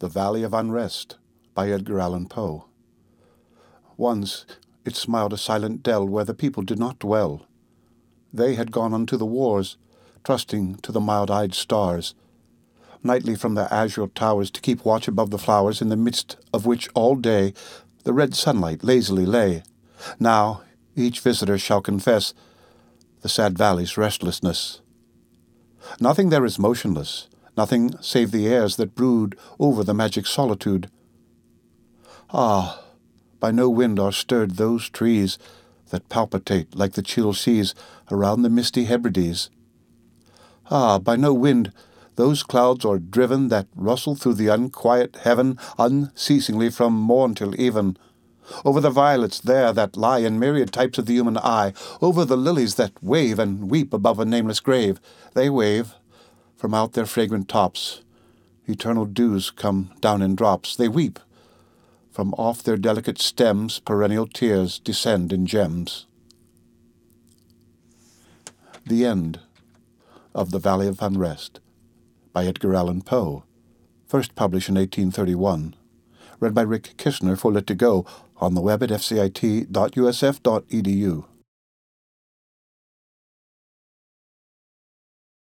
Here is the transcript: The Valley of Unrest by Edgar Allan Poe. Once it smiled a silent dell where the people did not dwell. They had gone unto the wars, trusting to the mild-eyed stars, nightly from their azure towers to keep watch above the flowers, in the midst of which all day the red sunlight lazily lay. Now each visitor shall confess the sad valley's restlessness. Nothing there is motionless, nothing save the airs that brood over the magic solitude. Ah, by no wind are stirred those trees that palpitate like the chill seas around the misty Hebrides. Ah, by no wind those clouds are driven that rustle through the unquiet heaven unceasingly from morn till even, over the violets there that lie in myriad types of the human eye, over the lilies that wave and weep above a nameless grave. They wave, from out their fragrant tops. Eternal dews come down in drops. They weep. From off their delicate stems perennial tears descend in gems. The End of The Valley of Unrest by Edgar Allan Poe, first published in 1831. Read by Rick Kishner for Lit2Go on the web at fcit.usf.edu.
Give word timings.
The 0.00 0.08
Valley 0.08 0.42
of 0.44 0.54
Unrest 0.54 1.18
by 1.52 1.70
Edgar 1.70 2.00
Allan 2.00 2.26
Poe. 2.26 2.64
Once 3.98 4.46
it 4.86 4.96
smiled 4.96 5.34
a 5.34 5.36
silent 5.36 5.82
dell 5.82 6.08
where 6.08 6.24
the 6.24 6.32
people 6.32 6.62
did 6.62 6.78
not 6.78 6.98
dwell. 6.98 7.46
They 8.32 8.54
had 8.54 8.72
gone 8.72 8.94
unto 8.94 9.18
the 9.18 9.26
wars, 9.26 9.76
trusting 10.24 10.76
to 10.76 10.90
the 10.90 11.02
mild-eyed 11.02 11.52
stars, 11.52 12.14
nightly 13.04 13.34
from 13.34 13.56
their 13.56 13.70
azure 13.70 14.06
towers 14.06 14.50
to 14.52 14.62
keep 14.62 14.86
watch 14.86 15.06
above 15.06 15.28
the 15.28 15.36
flowers, 15.36 15.82
in 15.82 15.90
the 15.90 15.96
midst 15.96 16.38
of 16.50 16.64
which 16.64 16.88
all 16.94 17.14
day 17.14 17.52
the 18.04 18.14
red 18.14 18.34
sunlight 18.34 18.82
lazily 18.82 19.26
lay. 19.26 19.62
Now 20.18 20.62
each 20.96 21.20
visitor 21.20 21.58
shall 21.58 21.82
confess 21.82 22.32
the 23.20 23.28
sad 23.28 23.58
valley's 23.58 23.98
restlessness. 23.98 24.80
Nothing 26.00 26.30
there 26.30 26.46
is 26.46 26.58
motionless, 26.58 27.28
nothing 27.56 27.94
save 28.00 28.30
the 28.30 28.46
airs 28.46 28.76
that 28.76 28.94
brood 28.94 29.36
over 29.58 29.84
the 29.84 29.94
magic 29.94 30.26
solitude. 30.26 30.90
Ah, 32.32 32.82
by 33.38 33.50
no 33.50 33.68
wind 33.68 33.98
are 33.98 34.12
stirred 34.12 34.52
those 34.52 34.88
trees 34.88 35.38
that 35.90 36.08
palpitate 36.08 36.74
like 36.74 36.92
the 36.92 37.02
chill 37.02 37.32
seas 37.32 37.74
around 38.10 38.42
the 38.42 38.50
misty 38.50 38.84
Hebrides. 38.84 39.50
Ah, 40.70 40.98
by 40.98 41.16
no 41.16 41.34
wind 41.34 41.72
those 42.20 42.42
clouds 42.42 42.84
are 42.84 42.98
driven 42.98 43.48
that 43.48 43.66
rustle 43.74 44.14
through 44.14 44.34
the 44.34 44.48
unquiet 44.48 45.16
heaven 45.22 45.58
unceasingly 45.78 46.68
from 46.68 46.92
morn 46.92 47.34
till 47.34 47.58
even, 47.58 47.96
over 48.64 48.80
the 48.80 48.90
violets 48.90 49.40
there 49.40 49.72
that 49.72 49.96
lie 49.96 50.18
in 50.18 50.38
myriad 50.38 50.70
types 50.70 50.98
of 50.98 51.06
the 51.06 51.14
human 51.14 51.38
eye, 51.38 51.72
over 52.02 52.24
the 52.24 52.36
lilies 52.36 52.74
that 52.74 52.92
wave 53.02 53.38
and 53.38 53.70
weep 53.70 53.94
above 53.94 54.20
a 54.20 54.24
nameless 54.24 54.60
grave. 54.60 55.00
They 55.34 55.48
wave, 55.48 55.94
from 56.60 56.74
out 56.74 56.92
their 56.92 57.06
fragrant 57.06 57.48
tops. 57.48 58.02
Eternal 58.66 59.06
dews 59.06 59.50
come 59.50 59.90
down 60.02 60.20
in 60.20 60.36
drops. 60.36 60.76
They 60.76 60.88
weep. 60.88 61.18
From 62.12 62.34
off 62.34 62.62
their 62.62 62.76
delicate 62.76 63.18
stems 63.18 63.78
perennial 63.78 64.26
tears 64.26 64.78
descend 64.78 65.32
in 65.32 65.46
gems. 65.46 66.04
The 68.86 69.06
End 69.06 69.40
of 70.34 70.50
The 70.50 70.58
Valley 70.58 70.86
of 70.86 71.00
Unrest 71.00 71.60
by 72.34 72.44
Edgar 72.44 72.74
Allan 72.74 73.00
Poe, 73.00 73.44
first 74.06 74.34
published 74.34 74.68
in 74.68 74.74
1831. 74.74 75.74
Read 76.40 76.52
by 76.52 76.60
Rick 76.60 76.92
Kishner 76.98 77.38
for 77.38 77.50
Lit2Go 77.50 78.06
on 78.36 78.52
the 78.54 78.60
web 78.60 78.82
at 78.82 78.90
fcit.usf.edu. 78.90 79.70